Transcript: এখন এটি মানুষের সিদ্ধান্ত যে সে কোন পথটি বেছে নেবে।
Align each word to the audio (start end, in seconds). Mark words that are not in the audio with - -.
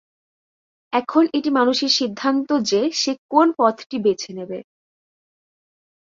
এখন 0.93 1.23
এটি 1.33 1.49
মানুষের 1.49 1.91
সিদ্ধান্ত 1.99 2.49
যে 2.71 2.81
সে 2.93 3.11
কোন 3.29 3.47
পথটি 3.57 3.97
বেছে 3.99 4.31
নেবে। 4.33 4.59